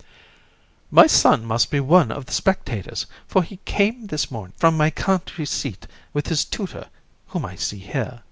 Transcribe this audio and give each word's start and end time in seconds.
COUN. 0.00 0.04
My 0.92 1.06
son 1.08 1.30
the 1.32 1.36
Count 1.38 1.48
must 1.48 1.70
be 1.72 1.80
one 1.80 2.12
of 2.12 2.26
the 2.26 2.32
spectators, 2.32 3.06
for 3.26 3.42
he 3.42 3.56
came 3.64 4.06
this 4.06 4.30
morning 4.30 4.52
from 4.56 4.76
my 4.76 4.90
country 4.90 5.44
seat, 5.44 5.88
with 6.12 6.28
his 6.28 6.44
tutor, 6.44 6.86
whom 7.30 7.44
I 7.44 7.56
see 7.56 7.80
here. 7.80 8.22